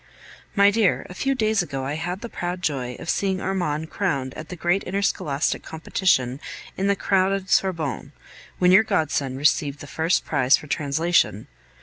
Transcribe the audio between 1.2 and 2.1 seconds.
days ago I